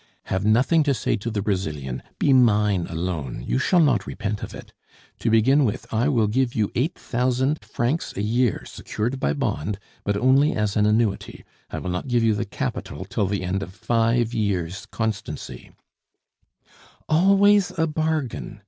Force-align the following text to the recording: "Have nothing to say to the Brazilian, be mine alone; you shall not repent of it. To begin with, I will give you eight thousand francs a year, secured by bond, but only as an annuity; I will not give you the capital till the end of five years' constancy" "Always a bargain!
"Have 0.23 0.43
nothing 0.43 0.81
to 0.85 0.95
say 0.95 1.15
to 1.17 1.29
the 1.29 1.43
Brazilian, 1.43 2.01
be 2.17 2.33
mine 2.33 2.87
alone; 2.87 3.43
you 3.47 3.59
shall 3.59 3.79
not 3.79 4.07
repent 4.07 4.41
of 4.41 4.55
it. 4.55 4.73
To 5.19 5.29
begin 5.29 5.63
with, 5.63 5.85
I 5.93 6.09
will 6.09 6.25
give 6.25 6.55
you 6.55 6.71
eight 6.73 6.97
thousand 6.97 7.63
francs 7.63 8.11
a 8.17 8.23
year, 8.23 8.63
secured 8.65 9.19
by 9.19 9.33
bond, 9.33 9.77
but 10.03 10.17
only 10.17 10.53
as 10.55 10.75
an 10.75 10.87
annuity; 10.87 11.45
I 11.69 11.77
will 11.77 11.91
not 11.91 12.07
give 12.07 12.23
you 12.23 12.33
the 12.33 12.45
capital 12.45 13.05
till 13.05 13.27
the 13.27 13.43
end 13.43 13.61
of 13.61 13.75
five 13.75 14.33
years' 14.33 14.87
constancy" 14.87 15.69
"Always 17.07 17.69
a 17.77 17.85
bargain! 17.85 18.59